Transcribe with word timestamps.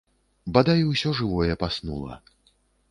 Бадай 0.55 0.81
усё 0.93 1.13
жывое 1.21 1.61
паснула. 1.67 2.21